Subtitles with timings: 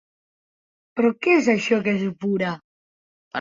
[0.99, 2.55] Però, què és això que supura?